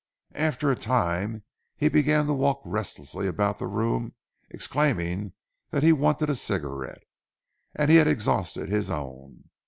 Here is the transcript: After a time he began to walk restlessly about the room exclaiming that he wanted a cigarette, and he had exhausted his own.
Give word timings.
After 0.33 0.71
a 0.71 0.75
time 0.75 1.43
he 1.77 1.87
began 1.87 2.25
to 2.25 2.33
walk 2.33 2.63
restlessly 2.65 3.27
about 3.27 3.59
the 3.59 3.67
room 3.67 4.15
exclaiming 4.49 5.33
that 5.69 5.83
he 5.83 5.91
wanted 5.93 6.27
a 6.27 6.33
cigarette, 6.35 7.03
and 7.75 7.91
he 7.91 7.97
had 7.97 8.07
exhausted 8.07 8.67
his 8.67 8.89
own. 8.89 9.51